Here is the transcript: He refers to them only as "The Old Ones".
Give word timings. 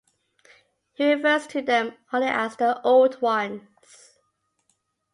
He 0.93 1.13
refers 1.13 1.45
to 1.45 1.61
them 1.61 1.93
only 2.11 2.25
as 2.25 2.55
"The 2.55 2.81
Old 2.81 3.21
Ones". 3.21 4.17